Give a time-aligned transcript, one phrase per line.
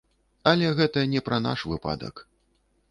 [0.51, 2.15] Але гэта не пра наш выпадак.